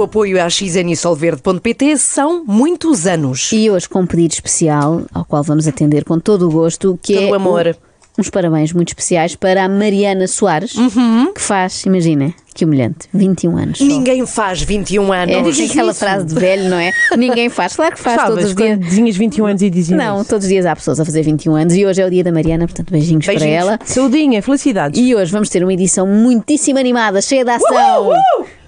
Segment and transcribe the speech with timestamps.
[0.00, 3.50] o apoio à XN e Solverde.pt são muitos anos.
[3.52, 7.14] E hoje com um pedido especial, ao qual vamos atender com todo o gosto, que
[7.14, 7.76] Todo é o amor.
[8.18, 11.32] uns parabéns muito especiais para a Mariana Soares, Uhum.
[11.34, 13.80] que faz, imagina, que humilhante, 21 anos.
[13.80, 15.58] Ninguém faz 21 anos.
[15.58, 16.90] É aquela frase de velho, não é?
[17.16, 17.76] Ninguém faz.
[17.76, 18.78] Claro que faz todos Sabes, os dias.
[18.78, 21.54] quando tinhas 21 anos e dizias Não, todos os dias há pessoas a fazer 21
[21.54, 23.56] anos e hoje é o dia da Mariana, portanto, beijinhos, para Beijinhos.
[23.62, 23.78] ela.
[23.84, 24.98] Saudinha, felicidades.
[25.00, 28.12] E hoje vamos ter uma edição muitíssimo animada, cheia de ação.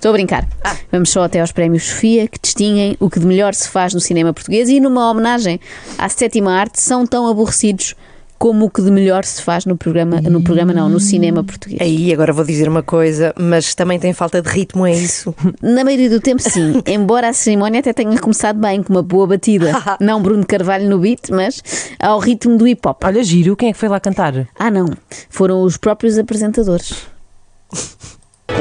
[0.02, 0.48] Estou a brincar.
[0.64, 0.76] Ah.
[0.90, 4.00] Vamos só até aos prémios Sofia, que distinguem o que de melhor se faz no
[4.00, 5.60] cinema português e numa homenagem
[5.96, 7.94] à sétima arte, são tão aborrecidos
[8.36, 11.80] como o que de melhor se faz no programa, no programa não, no cinema português.
[11.80, 15.32] Aí, agora vou dizer uma coisa, mas também tem falta de ritmo, é isso?
[15.62, 16.82] Na maioria do tempo, sim.
[16.84, 19.70] Embora a cerimónia até tenha começado bem, com uma boa batida.
[20.00, 21.62] Não Bruno Carvalho no beat, mas
[22.00, 23.04] ao ritmo do hip hop.
[23.04, 24.48] Olha, giro, quem é que foi lá cantar?
[24.58, 24.86] Ah, não.
[25.30, 27.12] Foram os próprios apresentadores.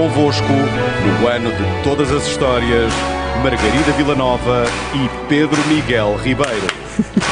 [0.02, 0.48] Convosco,
[1.22, 2.92] no ano de todas as histórias,
[3.44, 6.66] Margarida Villanova e Pedro Miguel Ribeiro.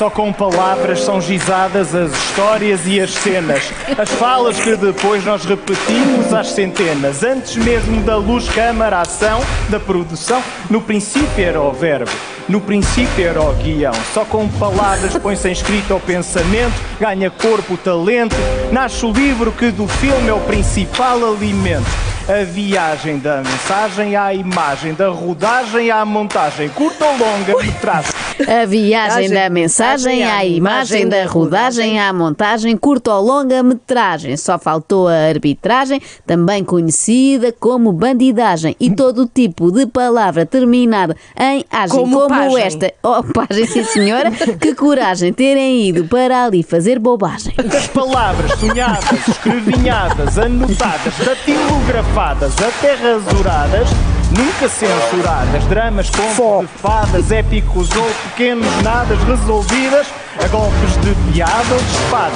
[0.00, 3.70] Só com palavras são gizadas as histórias e as cenas.
[3.98, 7.22] As falas que depois nós repetimos às centenas.
[7.22, 10.42] Antes mesmo da luz, câmara, ação, da produção.
[10.70, 12.10] No princípio era o verbo,
[12.48, 13.92] no princípio era o guião.
[14.14, 18.34] Só com palavras põe-se em escrito ao pensamento, ganha corpo o talento.
[18.72, 21.90] Nasce o livro que do filme é o principal alimento.
[22.26, 28.29] A viagem da mensagem à imagem, da rodagem à montagem, curta ou longa metragem.
[28.48, 34.36] A viagem da mensagem à imagem, da rodagem à montagem, curta ou longa metragem.
[34.36, 38.74] Só faltou a arbitragem, também conhecida como bandidagem.
[38.80, 42.62] E todo tipo de palavra terminada em agem, Como como, pagem.
[42.62, 42.92] esta.
[43.02, 44.30] Oh, pagem, sim senhora.
[44.30, 47.54] que coragem terem ido para ali fazer bobagem.
[47.76, 53.88] As palavras sonhadas, escrevinhadas, anotadas, datilografadas, até rasuradas,
[54.36, 55.64] nunca censuradas.
[55.64, 60.06] Dramas, de fadas, épicos ou pequenos nadas resolvidas
[60.42, 62.34] a golpes de piada ou de espada.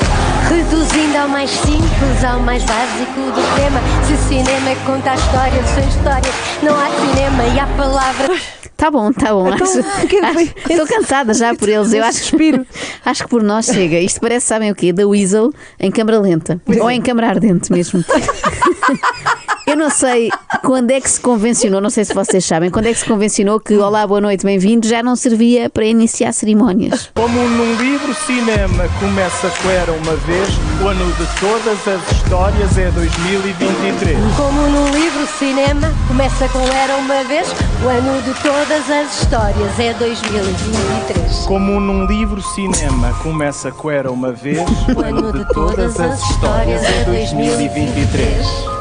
[0.48, 3.80] Reduzindo ao mais simples, ao mais básico do tema.
[4.06, 8.42] Se cinema conta a história, sem histórias não há cinema e há palavras.
[8.76, 9.48] Tá bom, tá bom.
[9.48, 9.66] Então,
[10.08, 11.92] que é que Estou cansada já por eles.
[11.92, 12.66] Eu acho, suspiro.
[13.04, 13.98] acho que por nós chega.
[14.00, 14.92] Isto parece, sabem o quê?
[14.92, 16.60] Da Weasel em câmara lenta.
[16.80, 18.04] Ou em câmara ardente mesmo.
[19.74, 20.30] Eu não sei
[20.62, 23.58] quando é que se convencionou, não sei se vocês sabem, quando é que se convencionou
[23.58, 27.10] que Olá, boa noite, bem-vindo já não servia para iniciar cerimónias.
[27.12, 30.48] Como num livro cinema começa com era uma vez,
[30.80, 34.16] o ano de todas as histórias é 2023.
[34.36, 37.48] Como num livro cinema, começa com Era uma vez,
[37.84, 41.46] o ano de todas as histórias é 2023.
[41.48, 44.60] Como num livro cinema começa com era uma vez,
[44.96, 48.73] O ano de todas as histórias é 2023.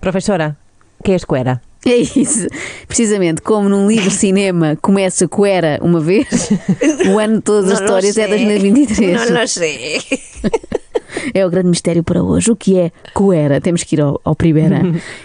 [0.00, 0.56] Professora,
[1.04, 1.60] quem é este Coera?
[1.86, 2.46] É isso.
[2.86, 6.50] Precisamente como num livro cinema começa com era uma vez,
[7.12, 8.28] o ano de todas as Não histórias é sé.
[8.28, 9.30] 2023.
[9.30, 10.00] Não lo sei.
[11.34, 12.50] É o grande mistério para hoje.
[12.50, 13.60] O que é Coera?
[13.60, 14.80] Temos que ir ao, ao primeira.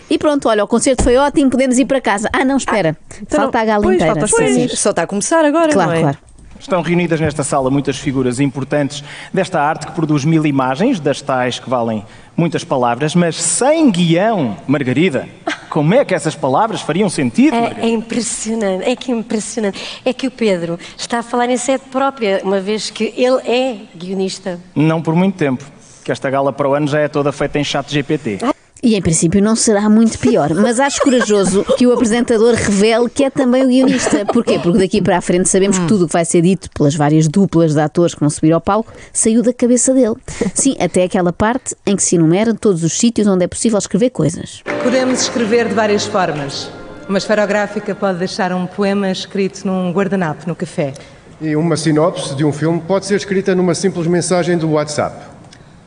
[0.10, 2.30] e pronto, olha, o concerto foi ótimo, podemos ir para casa.
[2.32, 2.96] Ah, não, espera.
[3.28, 4.28] falta a gala pois, inteira.
[4.28, 4.68] falta sim.
[4.70, 6.02] Só está a começar agora, Claro, não é?
[6.02, 6.18] claro.
[6.60, 9.04] Estão reunidas nesta sala muitas figuras importantes
[9.34, 12.06] desta arte que produz mil imagens, das tais que valem
[12.36, 14.58] muitas palavras, mas sem guião.
[14.68, 15.28] Margarida,
[15.70, 17.56] como é que essas palavras fariam sentido?
[17.56, 17.88] É, Margarida?
[17.88, 20.02] é impressionante, é que é impressionante.
[20.06, 23.78] É que o Pedro está a falar em sede própria, uma vez que ele é
[23.96, 24.60] guionista.
[24.76, 25.64] Não por muito tempo,
[26.04, 28.40] que esta gala para o ano já é toda feita em chat GPT.
[28.84, 33.24] E em princípio não será muito pior, mas acho corajoso que o apresentador revele que
[33.24, 34.26] é também o guionista.
[34.26, 34.60] Porquê?
[34.60, 37.30] Porque daqui para a frente sabemos que tudo o que vai ser dito pelas várias
[37.30, 40.16] duplas de atores que vão subir ao palco saiu da cabeça dele.
[40.54, 44.10] Sim, até aquela parte em que se enumeram todos os sítios onde é possível escrever
[44.10, 44.62] coisas.
[44.84, 46.70] Podemos escrever de várias formas.
[47.08, 50.94] Uma esferográfica pode deixar um poema escrito num guardanapo no café.
[51.40, 55.32] E uma sinopse de um filme pode ser escrita numa simples mensagem do WhatsApp.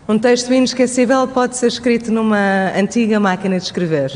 [0.09, 4.13] Um texto inesquecível pode ser escrito numa antiga máquina de escrever.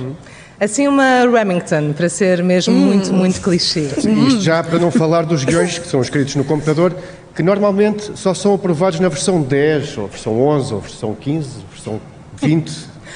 [0.60, 3.88] Assim, uma Remington, para ser mesmo muito, muito clichê.
[3.98, 6.94] Isto já para não falar dos guiões que são escritos no computador,
[7.34, 12.00] que normalmente só são aprovados na versão 10, ou versão 11, ou versão 15, versão
[12.36, 12.72] 20,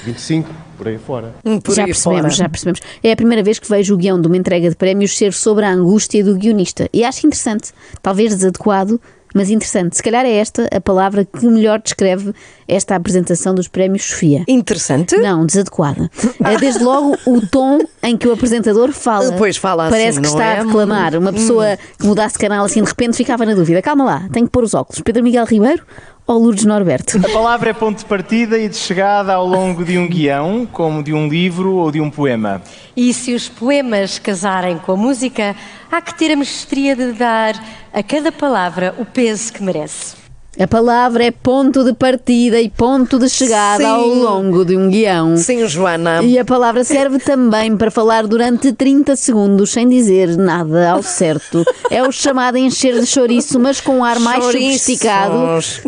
[0.07, 1.35] 25, por aí fora.
[1.45, 2.35] Hum, Por já aí percebemos, fora.
[2.35, 2.81] já percebemos.
[3.03, 5.65] É a primeira vez que vejo o guião de uma entrega de prémios ser sobre
[5.65, 6.89] a angústia do guionista.
[6.93, 7.73] E acho interessante,
[8.03, 8.99] talvez desadequado,
[9.35, 9.97] mas interessante.
[9.97, 12.33] Se calhar é esta a palavra que melhor descreve
[12.67, 14.45] esta apresentação dos prémios Sofia.
[14.47, 15.17] Interessante.
[15.17, 16.11] Não, desadequada.
[16.45, 19.33] É desde logo o tom em que o apresentador fala.
[19.33, 20.59] Pois fala assim, Parece que está é?
[20.61, 21.17] a reclamar.
[21.17, 23.83] Uma pessoa que mudasse de canal assim de repente ficava na dúvida.
[23.83, 25.03] Calma lá, tenho que pôr os óculos.
[25.03, 25.85] Pedro Miguel Ribeiro
[26.27, 27.19] ou Lourdes Norberto?
[27.19, 31.03] A palavra é ponto de partida e de chegada ao longo de um guião, como
[31.03, 32.63] de um livro ou de um poema.
[32.97, 35.55] E se os poemas casarem com a música,
[35.91, 37.55] há que ter a mestria de dar
[37.93, 40.24] a cada palavra o peso que merece.
[40.59, 43.91] A palavra é ponto de partida e ponto de chegada Sim.
[43.91, 45.37] ao longo de um guião.
[45.37, 46.23] Sim, Joana.
[46.23, 51.65] E a palavra serve também para falar durante 30 segundos sem dizer nada ao certo.
[51.91, 54.81] É o chamado encher de chouriço, mas com um ar mais Chouriços.
[54.81, 55.37] sofisticado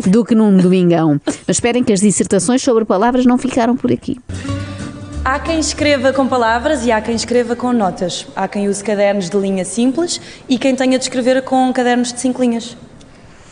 [0.05, 1.19] do que num domingão.
[1.47, 4.17] Mas esperem que as dissertações sobre palavras não ficaram por aqui.
[5.23, 8.27] Há quem escreva com palavras e há quem escreva com notas.
[8.35, 12.19] Há quem use cadernos de linha simples e quem tenha de escrever com cadernos de
[12.19, 12.75] cinco linhas.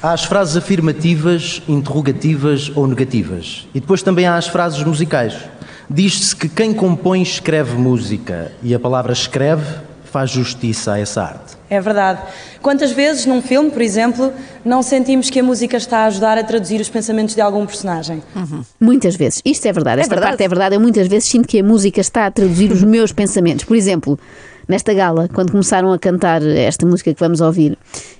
[0.06, 3.68] Há as frases afirmativas, interrogativas ou negativas.
[3.74, 5.36] E depois também há as frases musicais.
[5.90, 9.66] Diz-se que quem compõe escreve música e a palavra escreve
[10.04, 11.58] faz justiça a essa arte.
[11.68, 12.22] É verdade.
[12.62, 14.32] Quantas vezes, num filme, por exemplo,
[14.64, 18.22] não sentimos que a música está a ajudar a traduzir os pensamentos de algum personagem?
[18.80, 19.42] Muitas vezes.
[19.44, 20.02] Isto é verdade.
[20.02, 20.34] Esta verdade.
[20.34, 20.76] parte é verdade.
[20.76, 23.66] Eu muitas vezes sinto que a música está a traduzir os meus pensamentos.
[23.66, 24.20] Por exemplo,
[24.68, 27.78] nesta gala, quando começaram a cantar esta música que vamos ouvir,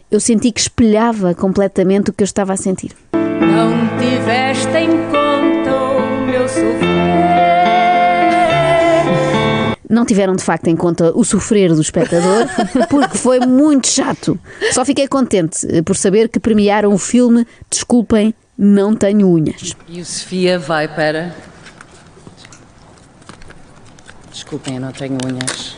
[0.10, 2.92] eu senti que espelhava completamente o que eu estava a sentir.
[3.14, 6.86] Não tiveste em conta o meu sofrer.
[9.90, 12.48] Não tiveram de facto em conta o sofrer do espectador,
[12.90, 14.38] porque foi muito chato.
[14.72, 19.76] Só fiquei contente eh, por saber que premiaram o filme Desculpem, não tenho unhas.
[19.88, 21.36] E o Sofia vai para.
[24.32, 25.78] Desculpem, eu não tenho unhas.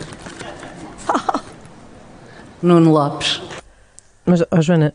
[2.62, 3.42] Nuno Lopes.
[4.30, 4.94] Mas, ó, Joana,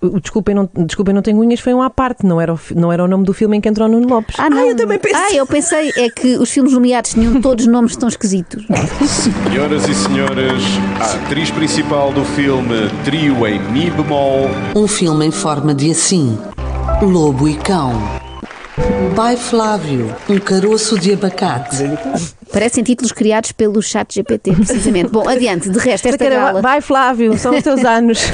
[0.00, 2.90] o desculpem não, desculpem, não tenho unhas foi um à parte, não era, o, não
[2.90, 4.34] era o nome do filme em que entrou Nuno Lopes.
[4.38, 4.66] Ah, não.
[4.66, 5.20] eu também pensei.
[5.20, 8.64] Ah, eu pensei, é que os filmes nomeados tinham todos nomes tão esquisitos.
[9.06, 10.62] Senhoras e senhores,
[10.98, 16.38] a atriz principal do filme Trio em Mi bemol, Um filme em forma de assim.
[17.02, 17.92] Lobo e Cão.
[19.14, 20.14] Pai Flávio.
[20.30, 21.76] Um caroço de abacate.
[22.52, 25.10] Parecem títulos criados pelo chat GPT, precisamente.
[25.10, 26.62] Bom, adiante, de resto, esta Cara, gala.
[26.62, 28.18] Vai, Flávio, são os teus anos.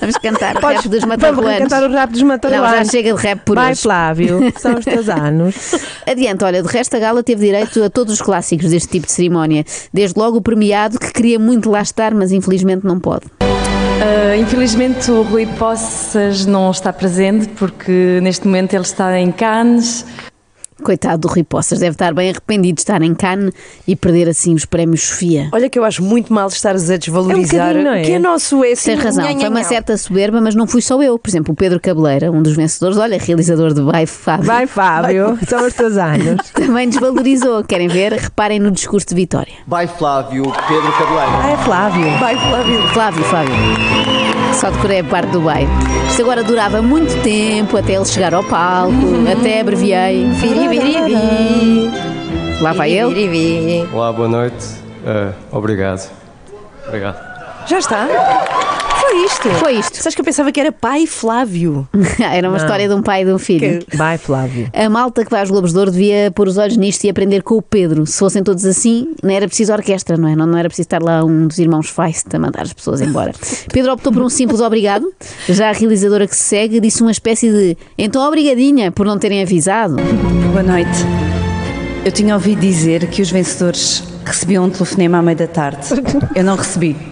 [0.00, 1.58] Vamos cantar o Podes rap dos vamos mataruanos.
[1.58, 2.70] cantar o rap dos Não, mataruanos.
[2.70, 3.82] já chega de rap por Vai, hoje.
[3.82, 5.54] Flávio, são os teus anos.
[6.06, 9.12] Adiante, olha, de resto a gala teve direito a todos os clássicos deste tipo de
[9.12, 9.64] cerimónia.
[9.92, 13.26] Desde logo o premiado, que queria muito lá estar, mas infelizmente não pode.
[13.40, 20.06] Ah, infelizmente o Rui Poças não está presente porque neste momento ele está em Cannes.
[20.82, 23.52] Coitado do Rui Poças, deve estar bem arrependido de estar em Cannes
[23.86, 25.48] e perder assim os prémios Sofia.
[25.52, 28.02] Olha que eu acho muito mal estares a desvalorizar bocadinho, não é?
[28.02, 29.64] o que é nosso é assim, Tens razão, nha, nha, foi uma nha.
[29.64, 31.18] certa soberba, mas não fui só eu.
[31.18, 35.38] Por exemplo, o Pedro Cabeleira, um dos vencedores, olha, realizador de Vai Fábio, Vai, Fábio,
[35.48, 36.50] são os teus anos.
[36.52, 37.62] também desvalorizou.
[37.64, 38.12] Querem ver?
[38.12, 39.52] Reparem no discurso de vitória.
[39.66, 41.32] Vai Flávio, Pedro Cabeleiro.
[41.42, 42.18] Ah, é Flávio.
[42.18, 42.88] Vai, Flávio.
[42.88, 43.54] Flávio, Flávio.
[44.54, 45.66] Só decorei a parte do bem.
[46.08, 48.92] Isto agora durava muito tempo até ele chegar ao palco,
[49.30, 50.28] até abreviei.
[50.30, 50.71] Vi.
[52.60, 53.88] Lá vai ele.
[53.92, 54.64] Olá, boa noite.
[55.04, 56.10] Eh, obrigado.
[56.86, 57.32] Obrigado.
[57.66, 58.08] Já está?
[59.12, 59.50] Foi isto.
[59.50, 59.96] Foi isto.
[59.98, 61.86] Sabes que eu pensava que era pai Flávio.
[62.18, 63.84] Era uma história de um pai e de um filho.
[63.92, 64.70] Vai, Flávio.
[64.72, 67.42] A malta que vai aos Globos de Ouro devia pôr os olhos nisto e aprender
[67.42, 68.06] com o Pedro.
[68.06, 70.34] Se fossem todos assim, não era preciso orquestra, não é?
[70.34, 73.32] Não, não era preciso estar lá um dos irmãos Feist a mandar as pessoas embora.
[73.70, 75.12] Pedro optou por um simples obrigado.
[75.46, 79.42] Já a realizadora que se segue disse uma espécie de então obrigadinha por não terem
[79.42, 79.96] avisado.
[80.52, 80.88] Boa noite.
[82.02, 85.86] Eu tinha ouvido dizer que os vencedores recebiam um telefonema à meia da tarde.
[86.34, 87.11] Eu não recebi.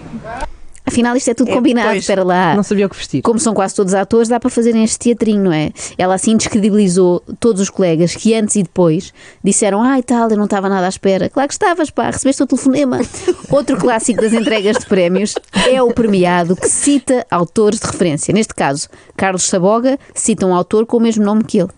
[0.91, 1.87] Afinal, isto é tudo combinado.
[1.89, 2.03] pois.
[2.03, 2.55] Espera lá.
[2.55, 3.21] Não sabia o que vestir.
[3.21, 5.71] Como são quase todos atores, dá para fazerem este teatrinho, não é?
[5.97, 10.45] Ela assim descredibilizou todos os colegas que antes e depois disseram: Ai tal, eu não
[10.45, 11.29] estava nada à espera.
[11.29, 12.99] Claro que estavas, pá, recebeste o telefonema.
[13.49, 15.33] Outro clássico das entregas de prémios
[15.69, 18.33] é o premiado que cita autores de referência.
[18.33, 21.69] Neste caso, Carlos Saboga cita um autor com o mesmo nome que ele.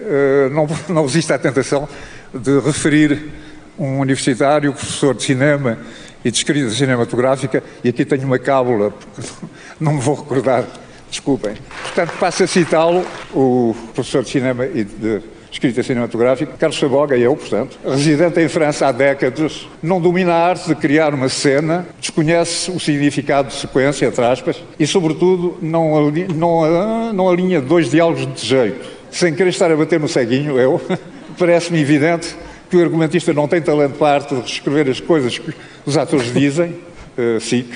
[0.00, 1.88] Eh, não, não resisto à tentação
[2.32, 3.32] de referir
[3.78, 5.78] um universitário, professor de cinema
[6.24, 9.30] e de escrita cinematográfica, e aqui tenho uma cábula, porque
[9.78, 10.64] não me vou recordar,
[11.10, 11.54] desculpem.
[11.82, 15.22] Portanto, passo a citá-lo, o professor de cinema e de
[15.54, 20.66] escrita cinematográfica, Carlos Saboga, eu, portanto, residente em França há décadas, não domina a arte
[20.66, 26.64] de criar uma cena, desconhece o significado de sequência, entre aspas, e, sobretudo, não, não,
[26.64, 28.94] ah, não alinha dois diálogos de jeito.
[29.12, 30.80] Sem querer estar a bater no ceguinho, eu,
[31.38, 32.36] parece-me evidente
[32.74, 35.54] que o argumentista não tem talento para a arte de reescrever as coisas que
[35.86, 36.70] os atores dizem,
[37.16, 37.68] uh, SIC.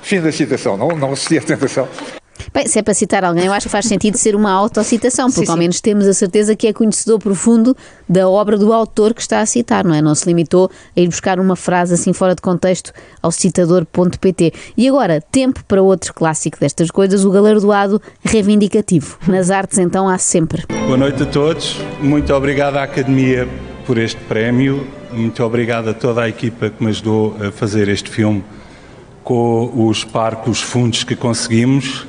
[0.00, 1.86] Fim da citação, não, não resisti à tentação.
[2.54, 5.44] Bem, se é para citar alguém, eu acho que faz sentido ser uma autocitação, porque
[5.44, 5.60] Sim, ao sim.
[5.60, 7.76] menos temos a certeza que é conhecedor profundo
[8.08, 10.00] da obra do autor que está a citar, não é?
[10.00, 14.52] Não se limitou a ir buscar uma frase assim fora de contexto ao citador.pt.
[14.74, 19.18] E agora, tempo para outro clássico destas coisas, o galardoado reivindicativo.
[19.26, 20.62] Nas artes, então, há sempre.
[20.86, 21.76] Boa noite a todos.
[22.00, 23.46] Muito obrigado à Academia
[23.86, 24.86] por este prémio.
[25.12, 28.44] Muito obrigado a toda a equipa que me ajudou a fazer este filme
[29.22, 32.06] com os parcos fundos que conseguimos.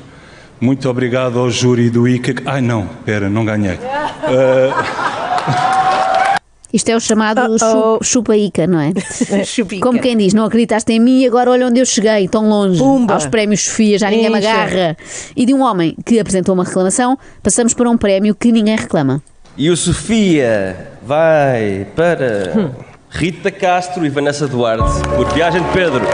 [0.60, 2.42] Muito obrigado ao júri do ICA.
[2.46, 3.78] Ai não, espera, não ganhei.
[3.82, 4.84] Ah,
[6.70, 8.92] Isto é o chamado chu- chupa-ica, não é?
[9.44, 9.80] Chupica.
[9.86, 12.78] Como quem diz, não acreditaste em mim e agora olha onde eu cheguei, tão longe,
[12.78, 13.14] Pumba.
[13.14, 14.50] aos prémios Sofia, já ninguém me Incha.
[14.50, 14.96] agarra.
[15.34, 19.22] E de um homem que apresentou uma reclamação, passamos para um prémio que ninguém reclama.
[19.58, 22.70] E o Sofia vai para
[23.10, 26.06] Rita Castro e Vanessa Duarte por Viagem de Pedro.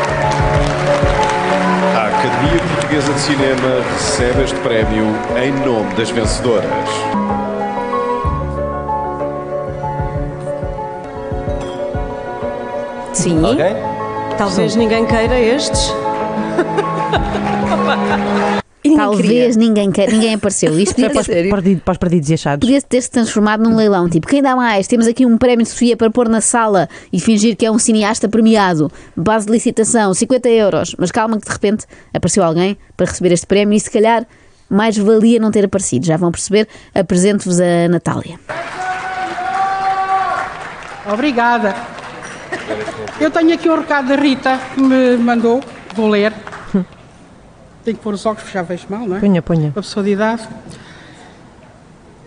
[1.95, 5.05] A Academia Portuguesa de Cinema recebe este prémio
[5.37, 6.65] em nome das vencedoras.
[13.13, 13.45] Sim.
[13.45, 13.77] Alguém?
[14.39, 15.93] Talvez ninguém queira estes.
[18.97, 20.79] Talvez ninguém queira, ninguém apareceu.
[20.79, 22.67] Isto Foi podia para os, ter, perdido- para os perdidos e achados.
[22.67, 24.09] podia ter se transformado num leilão.
[24.11, 24.87] Tipo, quem dá mais?
[24.87, 27.79] Temos aqui um prémio de Sofia para pôr na sala e fingir que é um
[27.79, 28.93] cineasta premiado.
[29.17, 30.95] Base de licitação, 50 euros.
[30.99, 34.27] Mas calma que de repente apareceu alguém para receber este prémio e se calhar
[34.69, 36.05] mais valia não ter aparecido.
[36.05, 36.69] Já vão perceber.
[36.95, 38.39] Apresento-vos a Natália.
[41.13, 41.75] Obrigada.
[43.21, 45.61] Eu tenho aqui um recado da Rita que me mandou,
[45.95, 46.33] vou ler.
[47.85, 49.21] Tenho que pôr os óculos, já vejo mal, não é?
[49.21, 49.67] Ponha, ponha.
[49.67, 50.49] Uma pessoa de idade.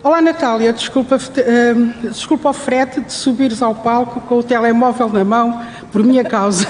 [0.04, 5.24] Olá Natália, desculpa, hum, desculpa o frete de subires ao palco com o telemóvel na
[5.24, 5.60] mão
[5.90, 6.68] por minha causa.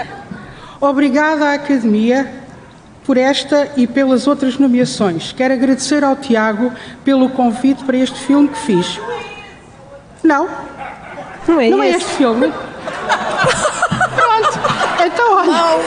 [0.78, 2.30] Obrigada à Academia
[3.06, 5.32] por esta e pelas outras nomeações.
[5.32, 6.70] Quero agradecer ao Tiago
[7.02, 9.00] pelo convite para este filme que fiz.
[10.22, 10.46] Não,
[11.48, 12.52] Não é, não é este filme.
[15.22, 15.82] Pronto, então olha.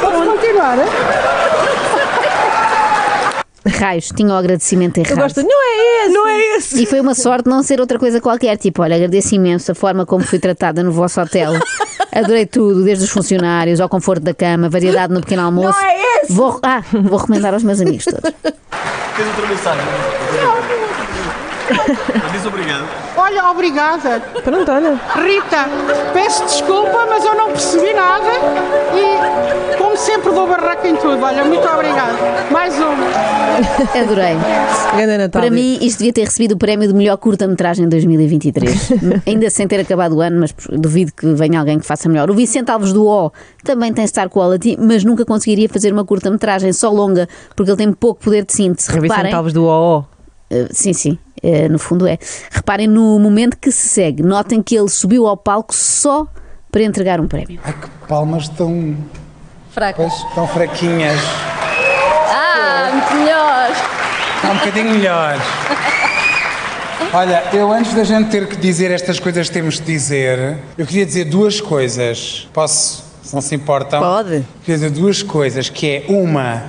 [0.00, 0.84] Vamos continuar, é?
[3.68, 5.10] Raios, tinha o agradecimento errado.
[5.12, 5.42] Eu gosto.
[5.42, 6.12] Não é esse!
[6.12, 6.82] Não é esse.
[6.82, 8.56] E foi uma sorte não ser outra coisa qualquer.
[8.56, 11.52] Tipo, olha, agradeço imenso a forma como fui tratada no vosso hotel.
[12.12, 15.78] Adorei tudo, desde os funcionários ao conforto da cama, variedade no pequeno almoço.
[15.78, 16.32] Não é esse.
[16.32, 18.22] Vou, ah, vou recomendar aos meus amigos todos.
[18.22, 19.84] Tens outra mensagem?
[22.32, 22.86] Diz obrigado.
[23.16, 24.20] Olha, obrigada.
[24.42, 25.00] Pronto, olha.
[25.16, 25.68] Rita,
[26.12, 28.30] peço desculpa, mas eu não percebi nada
[28.94, 31.22] e, como sempre, dou barraca em tudo.
[31.22, 32.16] Olha, muito obrigada.
[32.50, 32.94] Mais um.
[34.00, 34.36] Adorei.
[35.18, 35.28] Natália.
[35.28, 38.92] Para mim, isto devia ter recebido o prémio de melhor curta-metragem de 2023.
[39.26, 42.30] Ainda sem ter acabado o ano, mas duvido que venha alguém que faça melhor.
[42.30, 43.32] O Vicente Alves do O
[43.64, 47.92] também tem Star Quality, mas nunca conseguiria fazer uma curta-metragem só longa, porque ele tem
[47.92, 48.96] pouco poder de síntese.
[48.96, 49.34] É Vicente.
[49.34, 50.17] Alves do OO.
[50.50, 52.18] Uh, sim, sim, uh, no fundo é.
[52.50, 54.22] Reparem no momento que se segue.
[54.22, 56.26] Notem que ele subiu ao palco só
[56.70, 57.60] para entregar um prémio.
[58.08, 58.96] Palmas tão,
[59.70, 60.12] Fracas.
[60.12, 61.18] pois, tão fraquinhas.
[62.30, 63.70] Ah, muito melhor.
[64.36, 65.36] Está um bocadinho melhor.
[67.12, 70.86] Olha, eu antes da gente ter que dizer estas coisas que temos de dizer, eu
[70.86, 72.46] queria dizer duas coisas.
[72.52, 74.00] Posso, se não se importam?
[74.00, 74.44] Pode.
[74.62, 76.64] Queria dizer duas coisas, que é uma,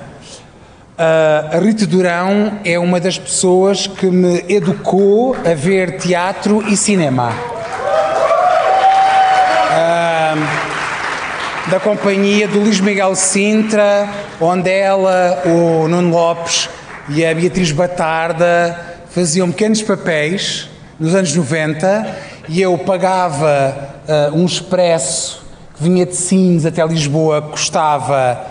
[1.02, 6.76] ah, a Rita Durão é uma das pessoas que me educou a ver teatro e
[6.76, 7.32] cinema.
[9.70, 10.34] Ah,
[11.70, 16.68] da companhia do Luís Miguel Sintra, onde ela, o Nuno Lopes
[17.08, 18.78] e a Beatriz Batarda
[19.08, 22.14] faziam pequenos papéis nos anos 90
[22.46, 25.42] e eu pagava ah, um expresso
[25.78, 28.50] que vinha de Sines até Lisboa, custava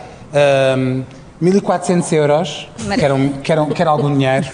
[1.42, 4.48] 1400 euros, que era, um- que, era, que era algum dinheiro.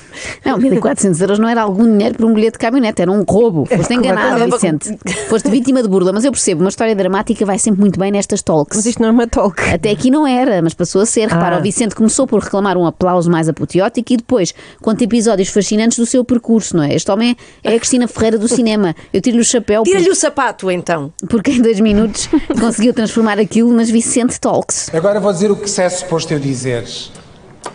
[0.43, 3.65] Não, 1400 euros não era algum dinheiro para um bilhete de caminhonete, era um roubo.
[3.65, 4.97] Foste enganado, Vicente.
[5.29, 8.41] Foste vítima de burla, mas eu percebo, uma história dramática vai sempre muito bem nestas
[8.41, 8.77] talks.
[8.77, 9.61] Mas isto não é uma talk.
[9.73, 11.27] Até aqui não era, mas passou a ser.
[11.29, 11.59] Repara, Ah.
[11.59, 16.05] o Vicente começou por reclamar um aplauso mais apoteótico e depois conta episódios fascinantes do
[16.05, 16.93] seu percurso, não é?
[16.93, 18.95] Este homem é a Cristina Ferreira do cinema.
[19.13, 19.83] Eu tiro-lhe o chapéu.
[19.83, 21.11] Tira-lhe o sapato, então.
[21.29, 22.29] Porque em dois minutos
[22.59, 24.89] conseguiu transformar aquilo nas Vicente Talks.
[24.93, 27.11] Agora vou dizer o que se é suposto eu dizeres.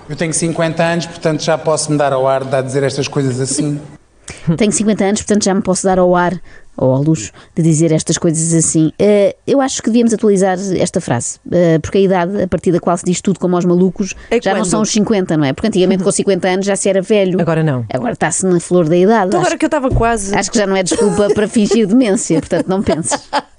[0.09, 3.41] Eu tenho 50 anos, portanto já posso me dar ao ar de dizer estas coisas
[3.41, 3.81] assim.
[4.57, 6.41] Tenho 50 anos, portanto já me posso dar ao ar
[6.77, 8.93] ou ao luxo de dizer estas coisas assim.
[8.99, 12.81] Eh, eu acho que devíamos atualizar esta frase, eh, porque a idade a partir da
[12.81, 14.71] qual se diz tudo como aos malucos já não quando?
[14.71, 15.53] são os 50, não é?
[15.53, 17.41] Porque antigamente com 50 anos já se era velho.
[17.41, 17.85] Agora não.
[17.93, 19.29] Agora está-se na flor da idade.
[19.29, 20.35] Então agora que eu estava quase.
[20.35, 23.19] acho que já não é desculpa para fingir demência, portanto não penses.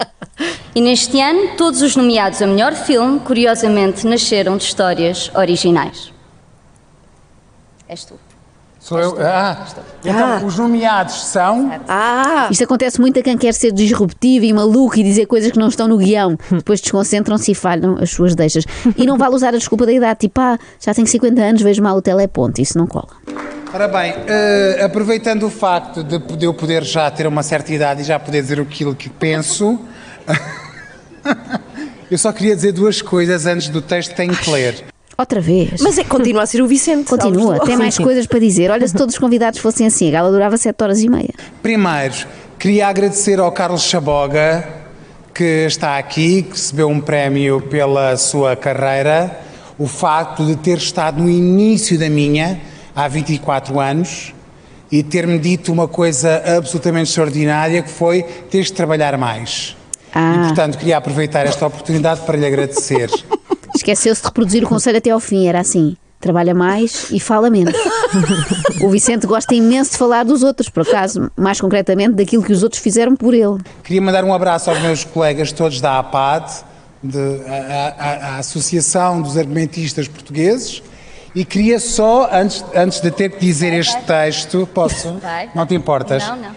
[0.74, 6.11] E neste ano, todos os nomeados a melhor filme, curiosamente, nasceram de histórias originais.
[7.92, 8.16] És tu.
[8.80, 9.18] Sou eu?
[9.20, 9.68] Ah,
[10.04, 11.70] então os nomeados são.
[11.90, 12.48] Ah!
[12.50, 15.68] Isto acontece muito a quem quer ser disruptivo e maluco e dizer coisas que não
[15.68, 16.38] estão no guião.
[16.50, 18.64] Depois desconcentram-se e falham as suas deixas.
[18.96, 21.84] E não vale usar a desculpa da idade, tipo, ah, já tenho 50 anos, vejo
[21.84, 22.62] mal o teleponto.
[22.62, 23.10] Isso não cola.
[23.74, 28.02] Ora bem, eh, aproveitando o facto de de eu poder já ter uma certa idade
[28.02, 29.80] e já poder dizer aquilo que penso,
[32.10, 34.91] eu só queria dizer duas coisas antes do texto que tenho que ler.
[35.22, 35.80] Outra vez.
[35.80, 37.08] Mas é, continua a ser o Vicente.
[37.08, 38.72] Continua, tem mais coisas para dizer.
[38.72, 41.30] Olha, se todos os convidados fossem assim, a gala durava 7 horas e meia.
[41.62, 42.16] Primeiro,
[42.58, 44.68] queria agradecer ao Carlos Chaboga,
[45.32, 49.40] que está aqui, que recebeu um prémio pela sua carreira,
[49.78, 52.60] o facto de ter estado no início da minha,
[52.96, 54.34] há 24 anos,
[54.92, 59.78] e ter-me dito uma coisa absolutamente extraordinária, que foi teres de trabalhar mais.
[60.16, 60.34] Ah.
[60.34, 63.12] E, portanto, queria aproveitar esta oportunidade para lhe agradecer.
[63.82, 65.98] Esqueceu-se de reproduzir o conselho até ao fim, era assim.
[66.20, 67.74] Trabalha mais e fala menos.
[68.80, 72.62] o Vicente gosta imenso de falar dos outros, por acaso, mais concretamente daquilo que os
[72.62, 73.58] outros fizeram por ele.
[73.84, 76.64] Queria mandar um abraço aos meus colegas todos da APAD,
[77.04, 80.84] de, a, a- a Associação dos Argumentistas Portugueses,
[81.34, 85.14] e queria só, antes, antes de ter que dizer este texto, posso?
[85.18, 85.50] Vai.
[85.56, 86.22] Não te importas?
[86.28, 86.52] Não, não.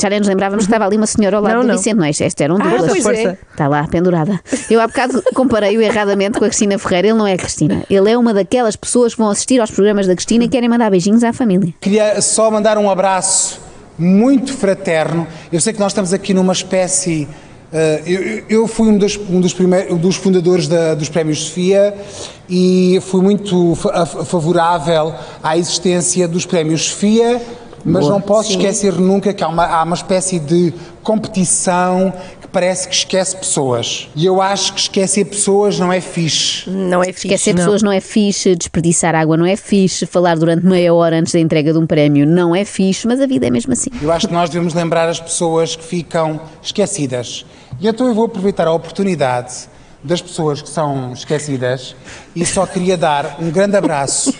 [0.00, 1.76] Já nem nos lembrávamos que estava ali uma senhora ao lado Não, do não.
[1.76, 2.10] Vicente, não é?
[2.10, 3.02] Esta era um Ah, duplas.
[3.02, 3.38] pois é.
[3.50, 4.40] Está lá, pendurada.
[4.70, 7.08] Eu há bocado comparei-o erradamente com a Cristina Ferreira.
[7.08, 7.82] Ele não é a Cristina.
[7.90, 10.90] Ele é uma daquelas pessoas que vão assistir aos programas da Cristina e querem mandar
[10.90, 11.72] beijinhos à família.
[11.80, 13.60] Queria só mandar um abraço
[13.98, 15.26] muito fraterno.
[15.52, 17.28] Eu sei que nós estamos aqui numa espécie.
[17.74, 21.44] eh, eu, eu- fui um dos, um dos, primeiros, um dos fundadores da- dos Prémios
[21.44, 21.94] Sofia
[22.48, 23.74] e fui muito
[24.26, 27.40] favorável à existência dos Prémios Sofia,
[27.84, 28.12] mas Boa.
[28.12, 28.56] não posso Sim.
[28.56, 30.72] esquecer nunca que há uma, há uma espécie de
[31.02, 34.08] competição que parece que esquece pessoas.
[34.14, 36.68] E eu acho que esquecer pessoas não é fixe.
[36.70, 37.28] Não é fixe.
[37.28, 41.32] Esquecer pessoas não é fixe, desperdiçar água não é fixe, falar durante meia hora antes
[41.32, 43.90] da entrega de um prémio não é fixe, mas a vida é mesmo assim.
[44.00, 47.44] Eu acho que nós devemos lembrar as pessoas que ficam esquecidas.
[47.80, 49.72] E então eu vou aproveitar a oportunidade
[50.04, 51.94] das pessoas que são esquecidas
[52.34, 54.34] e só queria dar um grande abraço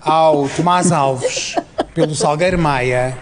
[0.00, 1.56] ao Tomás Alves
[1.98, 3.16] pelo Salgueiro Maia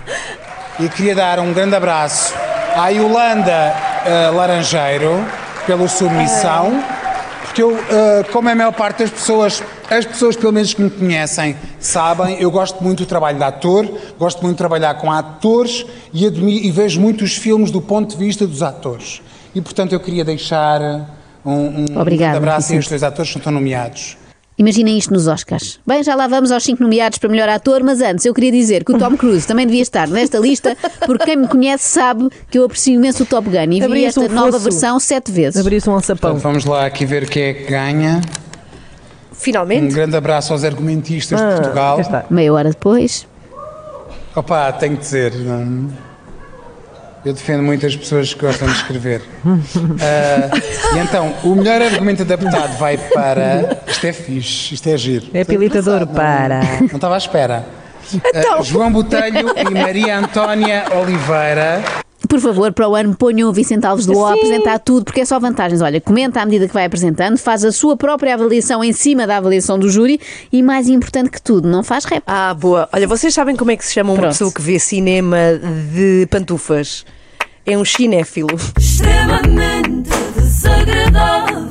[0.79, 2.35] e queria dar um grande abraço
[2.77, 5.25] à Yolanda eh, Laranjeiro
[5.67, 6.83] pelo Submissão
[7.45, 10.91] porque eu, eh, como a maior parte das pessoas, as pessoas pelo menos que me
[10.91, 15.87] conhecem, sabem, eu gosto muito do trabalho de ator, gosto muito de trabalhar com atores
[16.13, 19.23] e, admi- e vejo muitos filmes do ponto de vista dos atores.
[19.55, 20.81] E portanto eu queria deixar
[21.43, 22.79] um, um Obrigada, grande abraço Vicente.
[22.81, 24.19] estes dois atores que estão nomeados.
[24.59, 25.79] Imaginem isto nos Oscars.
[25.87, 28.85] Bem, já lá vamos aos cinco nomeados para melhor ator, mas antes eu queria dizer
[28.85, 32.59] que o Tom Cruise também devia estar nesta lista, porque quem me conhece sabe que
[32.59, 34.65] eu aprecio imenso o Top Gun e vi esta um nova fosso.
[34.65, 35.61] versão sete vezes.
[35.61, 36.31] Abrir-se um alçapão.
[36.31, 38.23] Então, vamos lá aqui ver quem é que ganha.
[39.31, 39.95] Um Finalmente.
[39.95, 41.99] grande abraço aos argumentistas Ah, de Portugal.
[42.31, 43.27] Meia hora depois.
[44.35, 45.35] Opa, tenho que dizer.
[45.35, 46.06] não-
[47.27, 49.21] Eu defendo muitas pessoas que gostam de escrever.
[49.45, 53.83] Ah, e então, o melhor argumento adaptado vai para.
[53.85, 55.27] Isto é fixe, isto é giro.
[55.35, 56.61] É habilitador para.
[56.83, 57.67] Não estava à espera.
[58.33, 61.83] Ah, João Botelho e Maria Antónia Oliveira.
[62.29, 65.21] Por favor, para o ano ponham o Vicente Alves do O a apresentar tudo, porque
[65.21, 65.81] é só vantagens.
[65.81, 69.37] Olha, comenta à medida que vai apresentando, faz a sua própria avaliação em cima da
[69.37, 70.21] avaliação do júri
[70.53, 72.23] e, mais importante que tudo, não faz rap.
[72.25, 72.89] Ah, boa.
[72.93, 74.33] Olha, vocês sabem como é que se chama uma Pronto.
[74.33, 75.37] pessoa que vê cinema
[75.93, 77.05] de pantufas?
[77.69, 78.49] É um cinéfilo.
[78.79, 81.67] extremamente desagradável.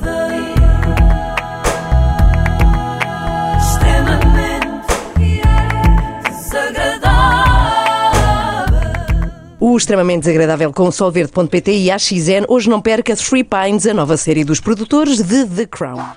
[9.58, 12.46] O extremamente desagradável com solverde.pt e a XN.
[12.50, 16.16] Hoje não perca Three Pines, a nova série dos produtores de The Crown.